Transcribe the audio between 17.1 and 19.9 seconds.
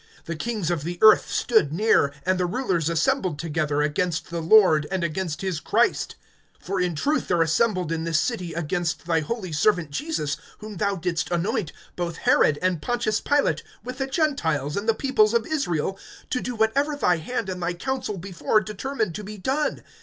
hand and thy counsel before determined to be done.